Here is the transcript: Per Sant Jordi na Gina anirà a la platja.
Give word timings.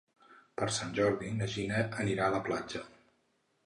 Per 0.61 0.69
Sant 0.77 0.95
Jordi 1.01 1.31
na 1.43 1.51
Gina 1.57 1.87
anirà 2.07 2.29
a 2.31 2.37
la 2.41 2.45
platja. 2.51 2.87